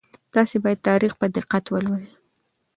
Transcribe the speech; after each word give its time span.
تاسي 0.33 0.57
باید 0.63 0.85
تاریخ 0.89 1.13
په 1.21 1.25
دقت 1.35 1.63
ولولئ. 1.67 2.05